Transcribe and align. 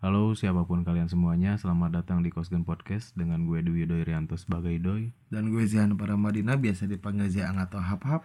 Halo 0.00 0.32
siapa 0.32 0.64
pun 0.64 0.80
kalian 0.80 1.12
semuanya, 1.12 1.60
selamat 1.60 2.00
datang 2.00 2.24
di 2.24 2.32
Kosgen 2.32 2.64
Podcast 2.64 3.12
dengan 3.12 3.44
gue 3.44 3.60
Dwi 3.60 3.84
Doi 3.84 4.00
Rianto 4.00 4.32
sebagai 4.40 4.72
Doi. 4.80 5.12
Dan 5.28 5.52
gue 5.52 5.60
Zihan 5.68 5.92
Paramadina 5.92 6.56
biasa 6.56 6.88
dipanggil 6.88 7.28
Ziang 7.28 7.60
atau 7.60 7.76
Hap 7.84 8.00
Hap. 8.08 8.24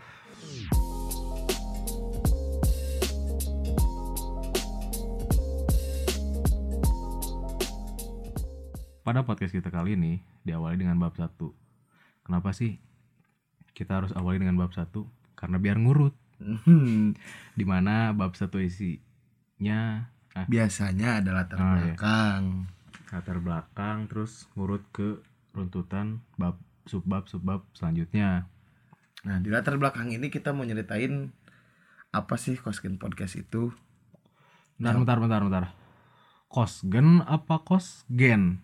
Pada 9.04 9.28
podcast 9.28 9.52
kita 9.52 9.68
kali 9.68 10.00
ini 10.00 10.24
diawali 10.48 10.80
dengan 10.80 10.96
bab 10.96 11.20
1. 11.20 11.28
Kenapa 12.24 12.56
sih 12.56 12.80
kita 13.76 14.00
harus 14.00 14.16
awali 14.16 14.40
dengan 14.40 14.56
bab 14.56 14.72
1? 14.72 14.96
Karena 15.36 15.60
biar 15.60 15.76
ngurut. 15.76 16.16
Hmm, 16.40 17.20
Di 17.52 17.68
mana 17.68 18.16
bab 18.16 18.32
1 18.32 18.64
isinya 18.64 20.08
ah, 20.36 20.46
Biasanya 20.46 21.20
ada 21.20 21.32
latar 21.34 21.58
Ah, 21.58 21.64
iya. 21.64 21.96
belakang. 21.96 22.44
latar 23.08 23.38
belakang 23.40 23.98
terus 24.06 24.46
ngurut 24.54 24.84
ke 24.92 25.24
runtutan 25.52 26.20
bab 26.36 26.60
subbab 26.84 27.26
subbab 27.26 27.64
selanjutnya. 27.72 28.44
Nah 29.24 29.40
di 29.40 29.48
latar 29.48 29.76
belakang 29.76 30.12
ini 30.12 30.28
kita 30.28 30.52
mau 30.52 30.62
nyeritain 30.62 31.32
apa 32.12 32.36
sih 32.36 32.56
Kosgen 32.56 32.96
Podcast 32.96 33.36
itu? 33.36 33.72
Bentar, 34.76 35.00
bentar, 35.00 35.18
bentar, 35.18 35.42
bentar. 35.42 35.66
Kosgen 36.46 37.24
apa 37.24 37.60
kosgen? 37.60 38.60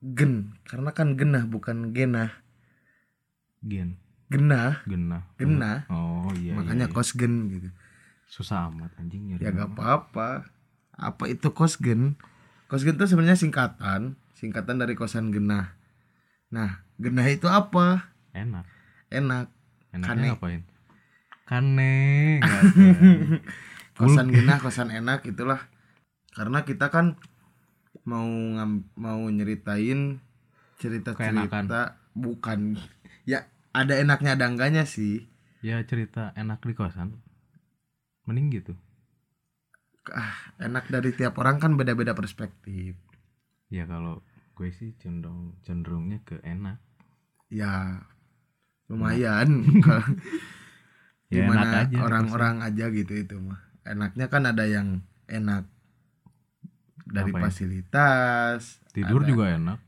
Gen, 0.00 0.52
karena 0.64 0.90
kan 0.90 1.16
genah 1.16 1.44
bukan 1.44 1.92
genah. 1.92 2.32
Gen, 3.60 3.96
Genah, 4.28 4.80
genah. 4.84 5.24
genah. 5.36 5.78
Oh 5.88 6.28
iya. 6.36 6.52
makanya 6.52 6.88
iya, 6.88 6.92
iya. 6.92 6.96
Kosgen 6.96 7.32
gitu. 7.48 7.68
susah 8.24 8.68
amat 8.68 8.92
anjing 8.96 9.28
nyari. 9.28 9.40
Ya 9.40 9.52
gak 9.52 9.72
apa-apa. 9.72 10.48
Apa 10.94 11.30
itu 11.30 11.50
Kosgen? 11.50 12.16
Kosgen 12.70 12.96
itu 12.96 13.06
sebenarnya 13.06 13.38
singkatan, 13.38 14.18
singkatan 14.34 14.80
dari 14.80 14.94
kosan 14.98 15.30
genah. 15.30 15.74
Nah, 16.50 16.86
genah 16.96 17.26
itu 17.28 17.46
apa? 17.50 18.14
Enak. 18.34 18.66
Enak. 19.10 19.46
Enaknya 19.94 20.10
Kane. 20.10 20.26
ngapain? 20.34 20.62
Kane. 21.46 21.94
kosan 23.98 24.26
genah 24.34 24.58
kosan 24.58 24.90
enak 24.90 25.22
itulah 25.22 25.70
karena 26.34 26.66
kita 26.66 26.90
kan 26.90 27.14
mau 28.02 28.26
ngam, 28.26 28.90
mau 28.98 29.22
nyeritain 29.30 30.18
cerita 30.82 31.14
Keenakan. 31.14 31.46
cerita 31.46 31.82
bukan 32.10 32.74
ya 33.22 33.46
ada 33.70 33.94
enaknya 34.02 34.34
ada 34.34 34.50
enggaknya 34.50 34.82
sih 34.82 35.30
ya 35.64 35.80
cerita 35.86 36.34
enak 36.36 36.60
di 36.60 36.74
kosan. 36.76 37.22
Mending 38.28 38.52
gitu. 38.52 38.72
Ah, 40.10 40.32
enak 40.58 40.84
dari 40.86 41.10
tiap 41.10 41.36
orang 41.36 41.56
kan 41.56 41.74
beda-beda 41.74 42.12
perspektif 42.12 42.98
Ya 43.68 43.84
kalau 43.84 44.20
gue 44.52 44.70
sih 44.70 44.92
cenderung 44.96 45.56
cenderungnya 45.60 46.20
ke 46.20 46.38
enak. 46.40 46.78
ya 47.48 48.02
lumayan 48.86 49.64
Ya, 51.32 51.48
gimana 51.48 51.82
aja, 51.82 51.98
orang-orang 51.98 52.62
aja 52.62 52.84
gitu 52.88 53.16
itu 53.16 53.34
mah 53.36 53.58
enaknya 53.82 54.28
kan 54.28 54.44
ada 54.44 54.64
yang 54.64 55.02
enak 55.26 55.66
dari 57.02 57.32
Apa 57.32 57.38
ya? 57.38 57.44
fasilitas 57.44 58.78
Tidur 58.92 59.20
ada- 59.20 59.28
juga 59.28 59.44
enak. 59.50 59.78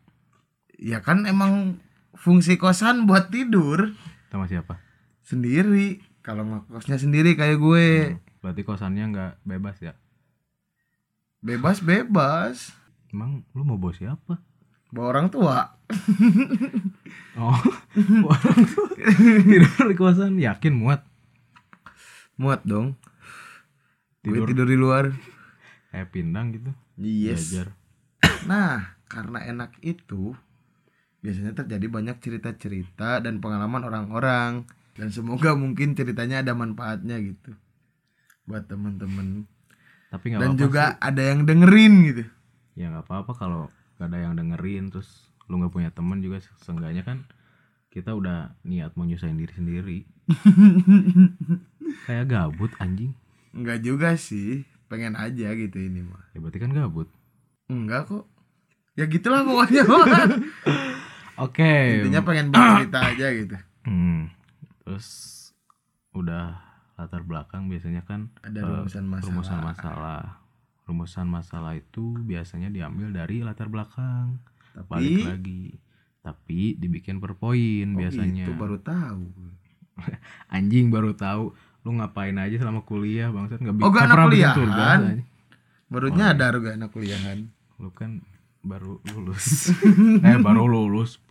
ya 0.75 0.99
kan 0.99 1.23
emang 1.25 1.79
fungsi 2.13 2.57
kosan 2.57 3.05
buat 3.05 3.29
tidur 3.29 3.95
Sama 4.27 4.45
siapa? 4.45 4.81
sendiri 5.23 6.01
kalau 6.21 6.43
ngekosnya 6.45 6.99
sendiri 6.99 7.33
kayak 7.33 7.57
gue 7.57 7.87
Hmm, 8.11 8.25
Berarti 8.41 8.63
kosannya 8.63 9.05
nggak 9.09 9.33
bebas 9.43 9.77
ya? 9.81 9.95
Bebas 11.45 11.81
bebas. 11.83 12.73
Emang 13.13 13.45
lu 13.57 13.63
mau 13.65 13.81
bawa 13.81 13.95
siapa? 13.97 14.41
bawa 14.97 15.07
orang 15.13 15.29
tua. 15.29 15.59
Oh, 17.37 17.53
orang 18.33 18.61
tuh 18.65 18.97
tidur 19.45 19.93
di 19.93 19.97
kosan 20.01 20.41
yakin 20.41 20.73
muat? 20.73 21.05
Muat 22.41 22.65
dong. 22.65 22.97
Gue 24.25 24.41
tidur. 24.41 24.49
tidur 24.49 24.67
di 24.73 24.79
luar. 24.81 25.13
Kayak 25.93 26.17
pindang 26.17 26.57
gitu. 26.57 26.73
yes. 26.97 27.53
Jajar. 27.53 27.77
nah 28.49 28.97
karena 29.05 29.45
enak 29.45 29.77
itu 29.85 30.33
biasanya 31.21 31.53
terjadi 31.61 31.93
banyak 31.93 32.17
cerita-cerita 32.25 33.21
dan 33.21 33.45
pengalaman 33.45 33.85
orang-orang. 33.85 34.65
Dan 34.97 35.13
semoga 35.13 35.53
mungkin 35.53 35.93
ceritanya 35.93 36.41
ada 36.41 36.57
manfaatnya 36.57 37.21
gitu. 37.21 37.53
Buat 38.49 38.73
temen-temen 38.73 39.45
Tapi 40.17 40.27
nggak 40.27 40.41
dan 40.41 40.49
apa-apa 40.49 40.63
juga 40.63 40.85
ada 40.99 41.23
yang 41.23 41.41
dengerin 41.43 41.95
gitu 42.05 42.23
sih. 42.23 42.31
ya 42.75 42.87
nggak 42.89 43.05
apa-apa 43.05 43.33
kalau 43.33 43.63
nggak 43.95 44.07
ada 44.07 44.19
yang 44.19 44.35
dengerin 44.35 44.85
terus 44.89 45.09
lu 45.47 45.57
nggak 45.57 45.71
punya 45.71 45.91
teman 45.91 46.19
juga 46.19 46.37
seenggaknya 46.59 47.01
kan 47.03 47.25
kita 47.89 48.13
udah 48.13 48.53
niat 48.63 48.93
mau 48.93 49.05
nyusahin 49.05 49.37
diri 49.37 49.53
sendiri. 49.53 49.99
kayak 52.05 52.27
gabut 52.27 52.73
anjing. 52.79 53.13
Enggak 53.51 53.81
juga 53.81 54.13
sih 54.15 54.65
pengen 54.87 55.15
aja 55.15 55.51
gitu 55.51 55.77
ini 55.77 55.99
mah 56.01 56.23
Ya 56.31 56.39
berarti 56.39 56.59
kan 56.59 56.71
gabut. 56.71 57.09
enggak 57.67 58.07
kok 58.07 58.25
ya 58.95 59.05
gitulah 59.05 59.43
pokoknya 59.43 59.83
Oke. 61.45 61.99
intinya 61.99 62.23
pengen 62.23 62.49
bercerita 62.49 62.99
aja 63.05 63.27
gitu 63.33 63.57
Hmm. 63.83 64.35
Terus 64.81 65.07
udah 66.13 66.59
latar 66.97 67.23
belakang 67.23 67.69
biasanya 67.69 68.03
kan 68.03 68.33
ada 68.41 68.59
eh, 68.59 68.65
rumusan 68.65 69.05
masalah 69.05 69.29
rumusan 69.29 69.59
masalah. 69.61 70.23
Rumusan 70.87 71.27
masalah 71.27 71.73
itu 71.75 72.15
biasanya 72.25 72.71
diambil 72.71 73.11
dari 73.11 73.43
latar 73.43 73.69
belakang. 73.69 74.41
Balik 74.87 75.13
tapi 75.13 75.25
lagi. 75.25 75.63
Tapi 76.23 76.61
dibikin 76.75 77.21
per 77.21 77.37
poin 77.37 77.95
oh 77.95 77.97
biasanya. 77.97 78.49
gitu, 78.49 78.53
baru 78.57 78.79
tahu 78.81 79.31
Anjing 80.57 80.91
baru 80.91 81.13
tahu 81.15 81.53
lu 81.87 81.91
ngapain 82.03 82.35
aja 82.35 82.59
selama 82.59 82.83
kuliah 82.83 83.31
bangsat 83.31 83.63
nggak 83.63 83.77
bi- 83.79 83.85
Oh, 83.87 83.91
gak 83.95 84.11
anak 84.11 84.27
kuliahan? 84.27 85.01
anjing. 85.07 85.21
baru 85.87 86.07
Oh, 86.11 86.17
nyadar 86.19 86.55
gak 86.59 86.75
anak 86.83 86.91
kuliahan 86.91 87.47
Lu 87.79 87.93
kan 87.95 88.25
baru 88.67 88.99
lulus. 89.07 89.71
eh 90.27 90.37
baru 90.43 90.67
lulus. 90.67 91.23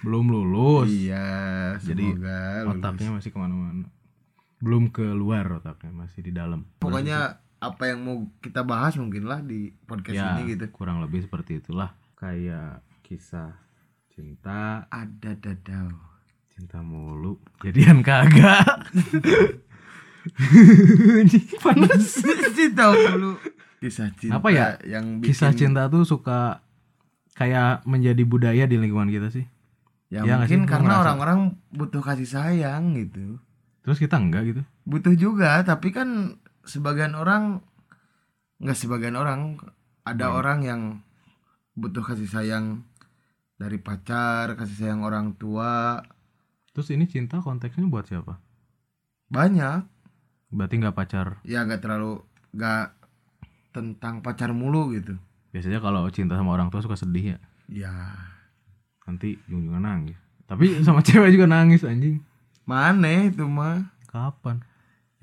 Belum 0.00 0.30
lulus. 0.30 0.88
iya 0.88 1.74
Jadi, 1.82 2.16
lulus. 2.16 2.70
Otaknya 2.70 3.10
masih 3.12 3.30
ke 3.34 3.38
mana-mana. 3.38 3.90
Belum 4.58 4.90
keluar 4.90 5.62
otaknya 5.62 5.94
masih 5.94 6.20
di 6.22 6.32
dalam. 6.34 6.66
pokoknya 6.78 7.38
apa 7.58 7.90
yang 7.90 8.06
mau 8.06 8.16
kita 8.38 8.62
bahas 8.62 8.94
mungkin 8.94 9.26
lah 9.26 9.42
di 9.42 9.74
podcast 9.82 10.14
ya 10.14 10.38
ini 10.38 10.54
gitu. 10.54 10.70
kurang 10.70 11.02
lebih 11.02 11.26
seperti 11.26 11.58
itulah. 11.58 11.94
Kayak 12.14 12.82
kisah 13.02 13.54
cinta. 14.10 14.86
Ada 14.90 15.34
dadau. 15.38 15.90
Cinta 16.54 16.82
mulu. 16.82 17.38
Jadian 17.62 18.02
kagak. 18.02 18.90
Panas. 21.62 22.04
Cinta 22.54 22.84
dulu. 22.92 23.38
Kisah 23.78 24.10
cinta 24.18 24.42
Apa 24.42 24.50
ya? 24.50 24.74
yang 24.82 25.22
bikin, 25.22 25.30
kisah 25.30 25.54
cinta 25.54 25.86
tuh 25.86 26.02
suka 26.02 26.66
kayak 27.38 27.86
menjadi 27.86 28.22
budaya 28.26 28.66
di 28.66 28.74
lingkungan 28.74 29.06
kita 29.06 29.30
sih. 29.30 29.46
Ya, 30.10 30.26
Ya 30.26 30.34
mungkin 30.34 30.66
sih? 30.66 30.68
Karena 30.68 30.98
orang-orang 30.98 31.54
butuh 31.70 32.02
kasih 32.02 32.26
sayang 32.26 32.98
gitu 32.98 33.38
terus 33.88 33.96
kita 33.96 34.20
enggak 34.20 34.42
gitu? 34.44 34.62
Butuh 34.84 35.16
juga 35.16 35.64
tapi 35.64 35.88
kan 35.88 36.36
sebagian 36.62 37.16
orang 37.16 37.64
nggak 38.60 38.76
sebagian 38.76 39.16
orang 39.16 39.56
ada 40.04 40.28
Hmm. 40.28 40.36
orang 40.36 40.58
yang 40.60 40.80
butuh 41.72 42.04
kasih 42.04 42.28
sayang 42.28 42.84
dari 43.56 43.80
pacar 43.80 44.52
kasih 44.54 44.76
sayang 44.76 45.00
orang 45.00 45.32
tua. 45.34 46.04
Terus 46.76 46.92
ini 46.92 47.08
cinta 47.08 47.40
konteksnya 47.40 47.88
buat 47.88 48.04
siapa? 48.04 48.36
Banyak. 49.32 49.82
Berarti 50.52 50.74
nggak 50.76 50.96
pacar? 50.96 51.40
Ya 51.42 51.64
nggak 51.64 51.80
terlalu 51.80 52.20
nggak 52.52 52.84
tentang 53.72 54.20
pacar 54.20 54.52
mulu 54.52 54.92
gitu. 54.92 55.16
Biasanya 55.48 55.80
kalau 55.80 56.04
cinta 56.12 56.36
sama 56.36 56.52
orang 56.52 56.68
tua 56.68 56.84
suka 56.84 56.96
sedih 56.96 57.36
ya? 57.36 57.38
Ya. 57.68 57.94
Nanti 59.08 59.40
ujung-ujungnya 59.48 59.80
nangis. 59.80 60.18
Tapi 60.44 60.84
sama 60.84 61.00
cewek 61.06 61.32
juga 61.32 61.48
nangis 61.48 61.84
anjing 61.84 62.20
mana 62.68 63.32
itu 63.32 63.48
mah 63.48 63.88
kapan 64.12 64.60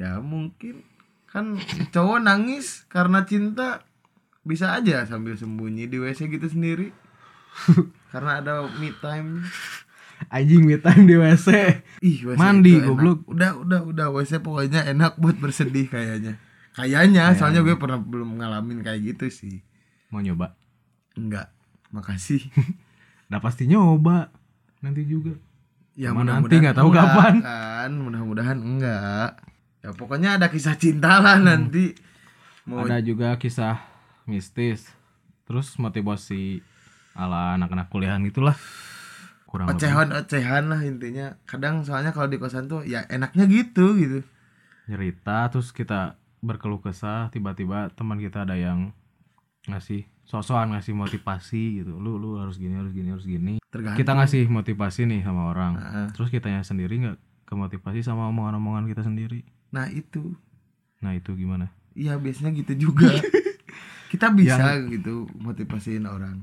ya 0.01 0.18
mungkin 0.18 0.81
kan 1.30 1.62
cowok 1.94 2.25
nangis 2.25 2.89
karena 2.89 3.21
cinta 3.30 3.86
bisa 4.42 4.74
aja 4.74 5.06
sambil 5.06 5.38
sembunyi 5.38 5.86
di 5.86 6.01
WC 6.01 6.25
gitu 6.33 6.50
sendiri 6.50 6.89
karena 8.12 8.42
ada 8.42 8.65
me 8.81 8.89
time 8.97 9.45
anjing 10.33 10.65
me 10.65 10.81
time 10.81 11.06
di 11.06 11.15
WC 11.21 11.47
Ih, 12.06 12.21
WC 12.21 12.38
Mandi, 12.38 12.77
goblok. 12.81 13.25
Udah, 13.25 13.57
udah, 13.57 13.81
udah 13.88 14.07
WC 14.13 14.44
pokoknya 14.44 14.86
enak 14.94 15.18
buat 15.18 15.42
bersedih 15.42 15.89
kayaknya. 15.89 16.38
Kayaknya, 16.75 17.33
soalnya 17.33 17.63
gue 17.63 17.80
pernah 17.80 17.97
belum 17.97 18.38
ngalamin 18.38 18.83
kayak 18.86 19.15
gitu 19.15 19.25
sih. 19.31 19.63
mau 20.13 20.21
nyoba 20.21 20.53
Enggak. 21.15 21.51
Makasih. 21.92 22.44
Nah 23.25 23.42
pasti 23.42 23.65
nyoba 23.65 24.30
nanti 24.86 25.01
juga. 25.01 25.33
Ya 25.95 26.12
mudah-mudahan 26.12 26.44
nanti 26.44 26.56
nggak 26.59 26.75
tahu 26.75 26.89
enggak 26.92 27.07
kapan. 27.07 27.36
Kan, 27.39 27.92
mudah-mudahan 28.03 28.59
enggak. 28.59 29.30
Ya 29.80 29.89
pokoknya 29.95 30.30
ada 30.36 30.51
kisah 30.51 30.75
cinta 30.75 31.24
lah 31.24 31.39
nanti. 31.39 31.95
Mau 32.68 32.83
Ada 32.83 33.00
juga 33.00 33.39
kisah 33.39 33.80
mistis. 34.27 34.92
terus 35.45 35.77
motivasi 35.77 36.65
ala 37.13 37.53
anak-anak 37.53 37.94
kuliahan 37.94 38.25
gitulah. 38.25 38.57
Kurang 39.45 39.69
lebih. 39.69 39.77
Ocehan 39.77 40.09
ocehan 40.09 40.63
lah 40.74 40.81
intinya. 40.81 41.38
Kadang 41.45 41.86
soalnya 41.86 42.12
kalau 42.12 42.27
di 42.27 42.42
kosan 42.42 42.65
tuh 42.65 42.81
ya 42.81 43.06
enaknya 43.07 43.45
gitu 43.45 43.94
gitu. 43.95 44.25
Nyerita 44.89 45.53
terus 45.53 45.69
kita 45.69 46.18
berkeluh 46.42 46.81
kesah. 46.81 47.30
Tiba-tiba 47.30 47.94
teman 47.94 48.18
kita 48.18 48.44
ada 48.44 48.57
yang 48.57 48.89
ngasih 49.69 50.09
sosokan 50.25 50.74
ngasih 50.74 50.97
motivasi 50.97 51.86
gitu. 51.86 51.94
Lu 52.01 52.18
lu 52.18 52.42
harus 52.42 52.57
gini 52.57 52.74
harus 52.74 52.89
gini 52.89 53.13
harus 53.13 53.30
gini 53.30 53.62
tergantung. 53.75 54.00
Kita 54.00 54.16
ngasih 54.16 54.48
motivasi 54.48 55.04
nih 55.04 55.22
sama 55.27 55.51
orang. 55.51 55.74
Nah, 55.75 56.07
terus 56.16 56.31
kitanya 56.31 56.63
sendiri 56.63 56.95
nggak 56.95 57.19
kemotivasi 57.44 58.00
sama 58.00 58.31
omongan-omongan 58.31 58.88
kita 58.88 59.04
sendiri? 59.04 59.44
Nah 59.75 59.92
itu. 59.92 60.31
Nah 61.04 61.12
itu 61.12 61.36
gimana? 61.36 61.75
Iya 61.92 62.16
biasanya 62.16 62.56
gitu 62.56 62.88
juga. 62.89 63.12
Kita 64.12 64.31
bisa 64.31 64.80
gitu 64.88 65.27
motivasiin 65.36 66.07
orang. 66.07 66.39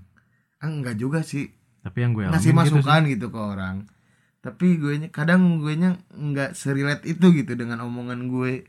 Ah, 0.61 0.69
enggak 0.69 1.00
juga 1.00 1.25
sih. 1.25 1.49
Tapi 1.81 2.05
yang 2.05 2.12
gue 2.12 2.29
ngasih 2.29 2.52
gitu 2.52 2.52
sih. 2.52 2.56
masukan 2.58 3.00
gitu, 3.08 3.26
ke 3.32 3.40
orang. 3.40 3.76
Tapi 4.44 4.76
gue 4.76 4.94
nya 5.00 5.08
kadang 5.08 5.56
gue 5.62 5.73
nya 5.78 5.96
nggak 6.12 6.52
serilet 6.52 7.00
itu 7.08 7.32
gitu 7.32 7.56
dengan 7.56 7.81
omongan 7.81 8.28
gue. 8.28 8.69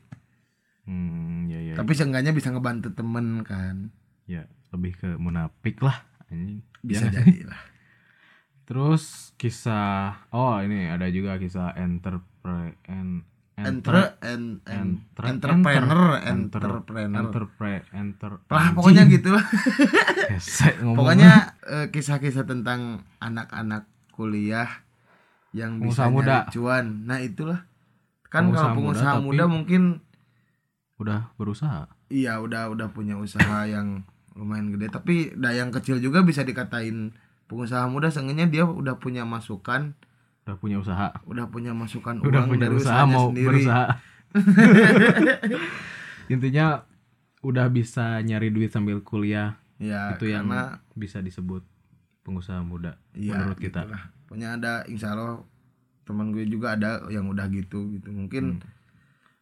Hmm 0.87 1.47
ya 1.51 1.59
ya 1.59 1.73
tapi 1.75 1.95
seenggaknya 1.95 2.31
bisa 2.31 2.53
ngebantu 2.55 2.95
temen 2.95 3.43
kan. 3.43 3.91
Ya 4.29 4.47
lebih 4.71 4.95
ke 4.95 5.19
munafik 5.19 5.83
lah 5.83 6.07
anjing. 6.31 6.63
Bisa 6.79 7.11
Ya. 7.11 7.19
jadi 7.19 7.49
lah 7.49 7.72
terus 8.73 9.03
kisah 9.35 10.25
oh 10.29 10.57
ini 10.57 10.89
ada 10.89 11.05
juga 11.07 11.37
kisah 11.37 11.77
entrepre 11.77 12.81
en, 12.83 13.21
Entre, 13.53 14.17
en, 14.25 14.65
en, 14.65 15.05
Entre- 15.05 15.29
entrepreneur 15.29 16.17
entrepreneur. 16.25 17.21
entrepre 17.21 17.85
enter 17.93 18.41
lah 18.49 18.73
pokoknya 18.73 19.05
gitu. 19.05 19.29
Pokoknya 20.97 21.53
eh, 21.63 21.87
kisah-kisah 21.87 22.43
tentang 22.43 23.05
anak-anak 23.19 23.85
kuliah 24.09 24.81
yang 25.53 25.77
bisa 25.77 26.09
muda. 26.09 26.49
cuan. 26.49 27.05
Nah 27.05 27.21
itulah. 27.21 27.69
Kan 28.25 28.49
Pengusaha 28.49 28.57
kalau 28.65 28.73
muda, 28.73 28.77
pengusaha 28.81 29.13
tapi- 29.13 29.25
muda 29.29 29.43
mungkin 29.45 29.81
udah 30.97 31.21
berusaha. 31.35 31.81
Iya 32.09 32.41
udah 32.41 32.73
udah 32.73 32.89
punya 32.89 33.17
usaha 33.17 33.69
yang 33.69 34.01
lumayan 34.33 34.73
gede. 34.73 34.89
Tapi 34.89 35.37
dah 35.37 35.53
yang 35.53 35.69
kecil 35.69 36.01
juga 36.01 36.25
bisa 36.25 36.41
dikatain 36.41 37.13
pengusaha 37.53 37.85
muda 37.85 38.09
seenggaknya 38.09 38.49
dia 38.49 38.63
udah 38.65 38.97
punya 38.97 39.21
masukan. 39.23 39.93
Udah 40.43 40.55
punya 40.57 40.75
usaha. 40.75 41.13
Udah 41.23 41.45
punya 41.47 41.71
masukan 41.71 42.17
udah 42.19 42.41
uang 42.41 42.49
punya 42.49 42.65
dari 42.65 42.75
usaha 42.75 43.05
mau 43.05 43.29
sendiri. 43.29 43.61
berusaha. 43.61 43.85
Intinya 46.33 46.83
udah 47.39 47.67
bisa 47.67 48.19
nyari 48.19 48.49
duit 48.49 48.67
sambil 48.67 48.99
kuliah. 48.99 49.55
Ya 49.77 50.15
itu 50.15 50.25
yang 50.25 50.47
bisa 50.95 51.19
disebut 51.19 51.61
pengusaha 52.23 52.63
muda 52.63 52.95
iya, 53.11 53.35
menurut 53.35 53.59
kita. 53.59 53.83
gitulah. 53.83 54.03
punya 54.25 54.55
ada 54.55 54.81
insya 54.87 55.11
Allah 55.11 55.43
teman 56.03 56.31
gue 56.31 56.47
juga 56.47 56.73
ada 56.73 57.03
yang 57.07 57.27
udah 57.27 57.45
gitu 57.47 57.91
gitu. 57.91 58.07
Mungkin 58.09 58.59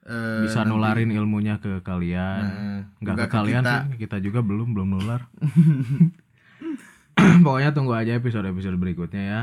eh, 0.01 0.09
Hmm. 0.09 0.41
bisa 0.43 0.61
nanti- 0.61 0.69
nularin 0.73 1.09
ilmunya 1.13 1.57
ke 1.57 1.79
kalian. 1.79 2.41
Nah, 2.41 2.81
nggak 2.99 3.15
juga 3.15 3.23
ke 3.23 3.31
kalian 3.31 3.61
kita. 3.61 3.73
sih 3.85 3.97
kita 4.01 4.17
juga 4.19 4.39
belum 4.41 4.67
belum 4.73 4.87
nular 4.91 5.21
pokoknya 7.45 7.71
tunggu 7.71 7.93
aja 7.93 8.17
episode 8.17 8.47
episode 8.49 8.77
berikutnya 8.77 9.23
ya. 9.23 9.41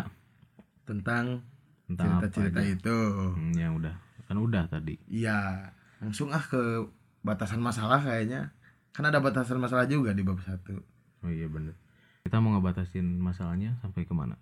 Tentang 0.85 1.43
tentang 1.89 2.21
cerita-cerita 2.21 2.61
aja. 2.61 2.75
itu. 2.75 2.99
Hmm, 3.35 3.53
ya 3.57 3.69
udah. 3.73 3.95
Kan 4.29 4.37
udah 4.39 4.65
tadi. 4.69 5.01
Iya 5.09 5.73
langsung 5.99 6.31
ah 6.31 6.43
ke 6.43 6.87
batasan 7.23 7.63
masalah 7.63 8.03
kayaknya. 8.03 8.55
Kan 8.93 9.07
ada 9.07 9.23
batasan 9.23 9.63
masalah 9.63 9.87
juga 9.87 10.13
di 10.13 10.23
bab 10.27 10.43
satu. 10.43 10.79
Oh 11.23 11.31
iya 11.31 11.47
bener. 11.47 11.79
Kita 12.27 12.43
mau 12.43 12.59
ngebatasin 12.59 13.19
masalahnya 13.23 13.79
sampai 13.81 14.05
ke 14.05 14.13
mana 14.13 14.37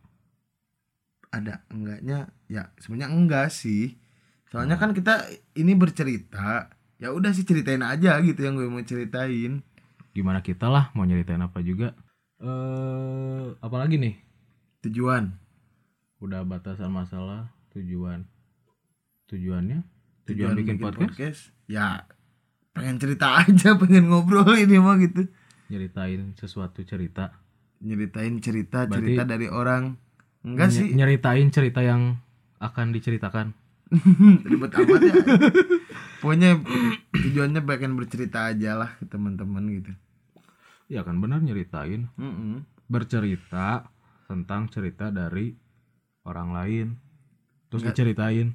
ada 1.37 1.63
enggaknya? 1.69 2.31
Ya 2.49 2.73
sebenarnya 2.81 3.13
enggak 3.13 3.49
sih. 3.53 3.99
Soalnya 4.49 4.81
kan 4.81 4.97
kita 4.97 5.27
ini 5.59 5.77
bercerita. 5.77 6.73
Ya 6.97 7.13
udah 7.13 7.35
sih 7.37 7.45
ceritain 7.45 7.85
aja 7.85 8.17
gitu 8.25 8.41
yang 8.41 8.57
gue 8.57 8.69
mau 8.71 8.81
ceritain. 8.81 9.61
Gimana 10.17 10.41
kita 10.41 10.73
lah 10.73 10.89
mau 10.97 11.05
nyeritain 11.05 11.43
apa 11.45 11.61
juga 11.61 11.93
eh 12.39 13.45
apalagi 13.59 13.97
nih? 13.97 14.15
Tujuan. 14.83 15.33
Udah 16.19 16.43
batasan 16.43 16.91
masalah 16.91 17.53
tujuan. 17.73 18.25
Tujuannya? 19.27 19.83
Tujuan, 20.27 20.59
bikin, 20.59 20.83
podcast, 20.83 21.55
ya 21.71 22.03
pengen 22.75 22.99
cerita 22.99 23.31
aja 23.41 23.79
pengen 23.79 24.11
ngobrol 24.11 24.47
ini 24.55 24.77
mah 24.77 24.99
gitu. 24.99 25.31
Nyeritain 25.69 26.35
sesuatu 26.35 26.83
cerita. 26.83 27.31
Nyeritain 27.79 28.39
cerita 28.39 28.85
Berarti- 28.85 29.15
cerita 29.15 29.23
dari 29.23 29.47
orang. 29.47 29.95
Enggak 30.43 30.71
Ny- 30.71 30.75
sih. 30.75 30.89
nyeritain 30.93 31.49
cerita 31.51 31.83
yang 31.83 32.19
akan 32.59 32.91
diceritakan. 32.91 33.55
Ribet 34.51 34.73
amat 34.75 35.01
ya. 35.01 35.15
Pokoknya 36.19 36.59
tujuannya 37.13 37.61
pengen 37.63 37.95
bercerita 37.95 38.51
aja 38.51 38.75
lah 38.75 38.91
ke 38.99 39.07
teman-teman 39.07 39.63
gitu 39.71 39.95
ya 40.87 41.03
kan 41.03 41.19
benar 41.19 41.43
nyeritain. 41.43 42.11
Mm-mm. 42.17 42.63
bercerita 42.87 43.91
tentang 44.31 44.71
cerita 44.71 45.11
dari 45.11 45.55
orang 46.23 46.51
lain. 46.55 46.87
Terus 47.67 47.83
Nggak. 47.83 47.95
diceritain. 47.99 48.49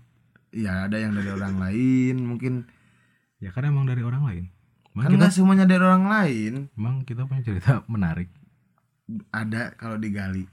Ya 0.51 0.88
ada 0.88 0.95
yang 1.00 1.16
dari 1.16 1.31
orang 1.31 1.56
lain 1.60 2.16
mungkin. 2.24 2.54
Ya 3.39 3.51
kan 3.51 3.68
emang 3.68 3.88
dari 3.88 4.04
orang 4.04 4.24
lain. 4.24 4.45
Emang 4.92 5.04
kan 5.07 5.12
kita 5.12 5.19
nggak 5.24 5.33
semuanya 5.36 5.66
dari 5.68 5.83
orang 5.83 6.06
lain. 6.07 6.54
Emang 6.75 6.95
kita 7.04 7.28
punya 7.28 7.44
cerita 7.44 7.83
menarik. 7.92 8.31
Ada 9.31 9.75
kalau 9.75 10.00
digali 10.00 10.48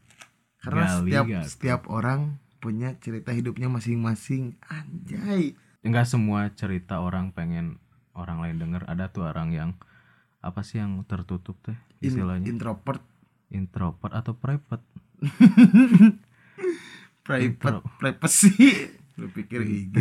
karena 0.58 0.84
Gali, 0.90 0.94
setiap 1.06 1.24
gali. 1.30 1.46
setiap 1.46 1.80
orang 1.86 2.20
punya 2.58 2.98
cerita 2.98 3.30
hidupnya 3.30 3.70
masing-masing. 3.70 4.58
Anjay. 4.66 5.54
Enggak 5.86 6.10
semua 6.10 6.50
cerita 6.50 6.98
orang 6.98 7.30
pengen 7.30 7.78
orang 8.18 8.42
lain 8.42 8.58
denger. 8.58 8.82
Ada 8.90 9.14
tuh 9.14 9.30
orang 9.30 9.54
yang 9.54 9.70
apa 10.38 10.62
sih 10.62 10.78
yang 10.78 11.02
tertutup 11.04 11.58
teh 11.60 11.74
In- 11.98 12.14
istilahnya? 12.14 12.46
introvert. 12.46 13.02
Introvert 13.48 14.12
atau 14.12 14.32
private? 14.34 14.84
Private 17.24 17.44
Intro. 17.44 17.78
privacy. 17.98 18.52
Lu 19.20 19.28
pikir 19.28 19.60
IG 19.60 19.94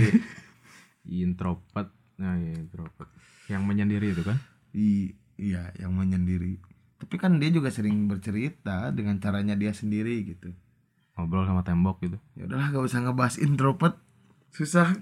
introvert. 1.28 1.92
Nah 2.16 2.40
ya 2.40 2.56
introvert. 2.56 3.10
Yang 3.48 3.64
menyendiri 3.64 4.08
itu 4.12 4.24
kan? 4.24 4.38
I- 4.72 5.12
iya 5.36 5.76
yang 5.76 5.92
menyendiri. 5.92 6.60
Tapi 6.98 7.16
kan 7.16 7.38
dia 7.38 7.52
juga 7.52 7.70
sering 7.70 8.08
bercerita 8.08 8.90
dengan 8.90 9.20
caranya 9.20 9.54
dia 9.54 9.70
sendiri 9.72 10.24
gitu. 10.24 10.56
Ngobrol 11.14 11.46
sama 11.46 11.62
tembok 11.62 12.00
gitu. 12.02 12.18
Ya 12.34 12.48
udahlah 12.48 12.72
gak 12.72 12.86
usah 12.88 13.00
ngebahas 13.04 13.36
introvert. 13.38 13.96
Susah 14.50 14.96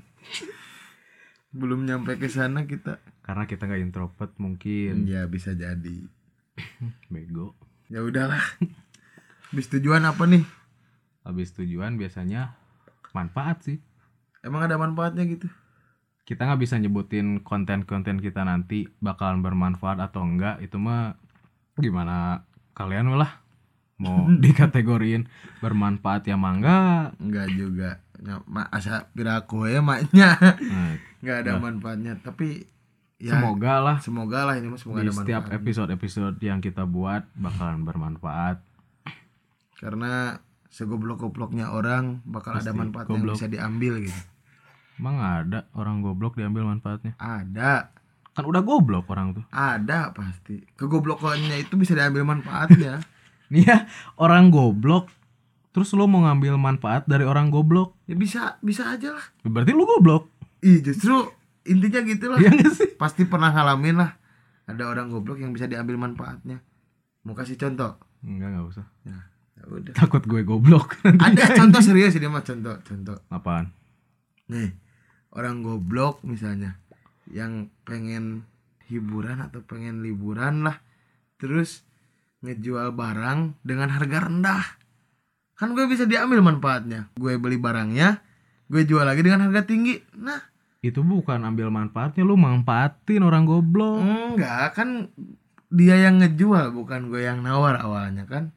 belum 1.55 1.87
nyampe 1.87 2.19
ke 2.19 2.27
sana 2.27 2.67
kita. 2.67 2.99
Karena 3.23 3.47
kita 3.47 3.63
nggak 3.65 3.81
introvert 3.81 4.31
mungkin. 4.35 5.07
Ya 5.07 5.23
bisa 5.25 5.55
jadi. 5.55 6.03
Bego. 7.11 7.55
Ya 7.87 8.03
udahlah. 8.03 8.43
Bis 9.55 9.71
tujuan 9.71 10.03
apa 10.03 10.27
nih? 10.27 10.43
Habis 11.23 11.55
tujuan 11.55 11.95
biasanya 11.95 12.59
manfaat 13.15 13.63
sih. 13.63 13.79
Emang 14.43 14.67
ada 14.67 14.75
manfaatnya 14.75 15.23
gitu? 15.25 15.47
Kita 16.27 16.43
nggak 16.45 16.61
bisa 16.61 16.75
nyebutin 16.75 17.41
konten-konten 17.41 18.19
kita 18.19 18.43
nanti 18.43 18.91
bakalan 18.99 19.39
bermanfaat 19.39 20.03
atau 20.03 20.27
enggak. 20.27 20.59
Itu 20.59 20.77
mah 20.77 21.15
gimana 21.79 22.43
kalian 22.75 23.15
lah. 23.15 23.41
Mau 23.95 24.27
dikategoriin 24.43 25.31
bermanfaat 25.63 26.27
ya 26.27 26.35
mangga. 26.35 27.15
Enggak 27.15 27.47
juga 27.55 28.04
ya, 28.17 28.39
ma 28.45 28.67
asa 28.67 29.09
piraku 29.09 29.65
ya 29.65 29.79
maknya. 29.79 30.37
Nah, 30.37 30.93
nggak 31.19 31.37
ada 31.41 31.51
Nah. 31.53 31.61
manfaatnya. 31.61 32.13
Tapi 32.17 32.63
ya 33.15 33.35
semoga 33.35 33.73
lah. 33.79 33.97
semoga 33.99 34.43
lah 34.43 34.55
ini 34.55 34.67
semoga 34.75 35.01
di 35.01 35.07
ada 35.07 35.15
setiap 35.15 35.41
manfaatnya. 35.43 35.59
episode-episode 35.61 36.37
yang 36.39 36.59
kita 36.59 36.83
buat 36.83 37.25
bakalan 37.33 37.81
bermanfaat. 37.81 38.59
Karena 39.75 40.39
segoblok-gobloknya 40.67 41.71
orang 41.71 42.23
bakal 42.23 42.53
ada 42.53 42.63
Pasti 42.65 42.75
manfaat 42.75 43.05
yang 43.07 43.21
goblok. 43.21 43.35
bisa 43.35 43.47
diambil 43.47 43.93
gitu. 44.01 44.21
Emang 44.95 45.19
ada 45.19 45.67
orang 45.73 45.99
goblok 45.99 46.35
diambil 46.35 46.63
manfaatnya? 46.65 47.15
Ada. 47.17 47.91
Kan 48.31 48.43
udah 48.43 48.61
goblok 48.61 49.07
orang 49.07 49.31
tuh. 49.33 49.43
Ada 49.49 50.11
pasti. 50.11 50.59
Kegoblokannya 50.75 51.55
itu 51.57 51.75
bisa 51.75 51.95
diambil 51.95 52.23
manfaatnya. 52.23 52.99
Nih 53.51 53.63
ya 53.63 53.85
orang 54.17 54.49
goblok 54.49 55.07
terus 55.75 55.91
lo 55.91 56.07
mau 56.07 56.23
ngambil 56.23 56.55
manfaat 56.55 57.03
dari 57.03 57.27
orang 57.27 57.51
goblok? 57.51 57.99
Ya 58.07 58.15
bisa 58.15 58.55
bisa 58.63 58.95
aja 58.95 59.11
lah. 59.11 59.25
Berarti 59.43 59.75
lu 59.75 59.83
goblok? 59.83 60.31
Ih 60.63 60.79
justru 60.79 61.27
intinya 61.67 61.99
gitu 62.07 62.31
lah. 62.31 62.39
Iya 62.39 62.71
sih? 62.71 62.95
Pasti 62.95 63.27
pernah 63.27 63.51
ngalamin 63.51 63.99
lah. 63.99 64.15
Ada 64.71 64.87
orang 64.87 65.11
goblok 65.11 65.43
yang 65.43 65.51
bisa 65.51 65.67
diambil 65.67 65.99
manfaatnya. 65.99 66.63
Mau 67.27 67.35
kasih 67.35 67.59
contoh? 67.59 67.99
Enggak 68.23 68.55
nggak 68.55 68.65
usah. 68.71 68.87
Ya 69.03 69.19
ya 69.59 69.63
udah. 69.67 69.93
Takut 69.99 70.23
gue 70.23 70.47
goblok. 70.47 70.95
Ada 71.03 71.59
contoh 71.59 71.83
serius 71.83 72.15
ini 72.15 72.31
mah 72.31 72.47
contoh 72.47 72.79
contoh. 72.79 73.19
Apaan? 73.27 73.75
Nih 74.47 74.71
orang 75.35 75.59
goblok 75.59 76.23
misalnya 76.23 76.79
yang 77.27 77.67
pengen 77.83 78.47
hiburan 78.87 79.43
atau 79.43 79.59
pengen 79.59 79.99
liburan 80.07 80.63
lah. 80.63 80.79
Terus 81.35 81.83
ngejual 82.47 82.95
barang 82.95 83.59
dengan 83.59 83.91
harga 83.91 84.31
rendah 84.31 84.84
kan 85.55 85.71
gue 85.71 85.85
bisa 85.87 86.03
diambil 86.03 86.43
manfaatnya. 86.43 87.07
Gue 87.15 87.39
beli 87.39 87.55
barangnya 87.55 88.19
gue 88.65 88.81
jual 88.83 89.05
lagi 89.05 89.21
dengan 89.21 89.45
harga 89.47 89.63
tinggi. 89.63 90.01
Nah. 90.17 90.41
Itu 90.81 91.01
bukan 91.01 91.41
ambil 91.41 91.73
manfaatnya 91.73 92.21
lu 92.21 92.37
manfaatin 92.37 93.25
orang 93.25 93.47
goblok. 93.49 94.03
Enggak 94.05 94.77
kan 94.77 95.09
dia 95.73 95.97
yang 95.97 96.21
ngejual 96.21 96.71
bukan 96.71 97.09
gue 97.09 97.25
yang 97.25 97.41
nawar 97.41 97.81
awalnya 97.81 98.27
kan? 98.29 98.53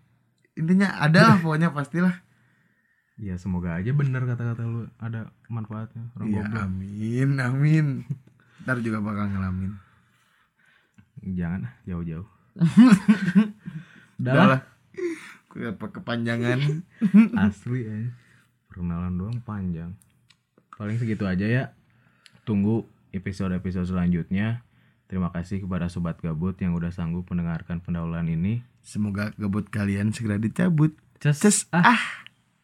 Intinya 0.54 0.98
ada 0.98 1.32
lah 1.32 1.36
pokoknya 1.42 1.72
pastilah. 1.72 2.20
Ya 3.18 3.34
semoga 3.34 3.74
aja 3.74 3.90
bener 3.90 4.22
kata-kata 4.22 4.62
lu 4.62 4.86
ada 5.02 5.34
manfaatnya 5.50 6.06
orang 6.14 6.26
Iya 6.30 6.42
goblok. 6.46 6.62
amin 6.62 7.28
amin. 7.40 7.86
Ntar 8.62 8.78
juga 8.78 8.98
bakal 9.00 9.32
ngalamin. 9.32 9.72
Jangan 11.24 11.66
jauh-jauh. 11.82 12.26
Udah 12.58 12.62
udah 14.22 14.32
lah. 14.34 14.46
lah 14.46 14.60
gue 14.62 14.67
apa 15.66 15.86
kepanjangan? 15.90 16.86
Asli 17.48 17.80
ya 17.82 17.98
perkenalan 18.78 19.18
doang 19.18 19.38
panjang. 19.42 19.90
Paling 20.78 21.02
segitu 21.02 21.26
aja 21.26 21.42
ya. 21.42 21.64
Tunggu 22.46 22.86
episode-episode 23.10 23.90
selanjutnya. 23.90 24.62
Terima 25.10 25.34
kasih 25.34 25.64
kepada 25.66 25.90
sobat 25.90 26.22
gabut 26.22 26.54
yang 26.62 26.78
udah 26.78 26.94
sanggup 26.94 27.26
mendengarkan 27.26 27.82
pendahuluan 27.82 28.30
ini. 28.30 28.62
Semoga 28.86 29.34
gebut 29.34 29.66
kalian 29.66 30.14
segera 30.14 30.38
dicabut. 30.38 30.94
Ces, 31.18 31.42
Ces, 31.42 31.58
ah. 31.74 31.98
ah. 31.98 32.02